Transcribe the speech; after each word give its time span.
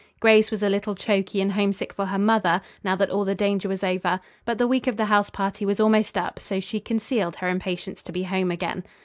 Grace 0.19 0.49
was 0.49 0.63
a 0.63 0.67
little 0.67 0.95
choky 0.95 1.39
and 1.41 1.51
homesick 1.51 1.93
for 1.93 2.07
her 2.07 2.17
mother, 2.17 2.61
now 2.83 2.95
that 2.95 3.11
all 3.11 3.23
the 3.23 3.35
danger 3.35 3.69
was 3.69 3.83
over, 3.83 4.19
but 4.45 4.57
the 4.57 4.67
week 4.67 4.87
of 4.87 4.97
the 4.97 5.05
house 5.05 5.29
party 5.29 5.63
was 5.63 5.79
almost 5.79 6.17
up, 6.17 6.39
so 6.39 6.59
she 6.59 6.79
concealed 6.79 7.35
her 7.35 7.49
impatience 7.49 8.01
to 8.01 8.11
be 8.11 8.23
home 8.23 8.49
again. 8.49 8.83